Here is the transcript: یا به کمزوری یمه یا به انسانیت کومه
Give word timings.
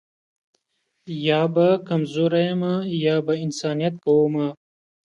یا 1.27 1.41
به 1.53 1.67
کمزوری 1.87 2.41
یمه 2.49 2.73
یا 3.03 3.15
به 3.25 3.33
انسانیت 3.45 3.93
کومه 4.03 4.47